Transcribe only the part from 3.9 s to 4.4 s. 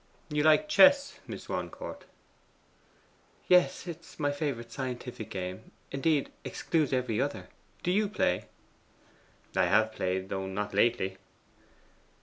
is my